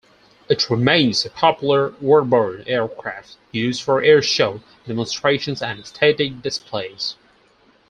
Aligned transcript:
It 0.49 0.67
remains 0.67 1.27
a 1.27 1.29
popular 1.29 1.91
warbird 2.01 2.63
aircraft 2.65 3.37
used 3.51 3.83
for 3.83 4.01
airshow 4.01 4.63
demonstrations 4.87 5.61
and 5.61 5.85
static 5.85 6.41
displays. 6.41 7.17